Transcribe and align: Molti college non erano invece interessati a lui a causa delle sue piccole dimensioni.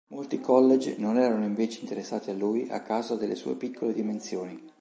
Molti 0.13 0.39
college 0.39 0.95
non 0.97 1.19
erano 1.19 1.45
invece 1.45 1.81
interessati 1.81 2.31
a 2.31 2.33
lui 2.33 2.67
a 2.71 2.81
causa 2.81 3.13
delle 3.15 3.35
sue 3.35 3.55
piccole 3.55 3.93
dimensioni. 3.93 4.59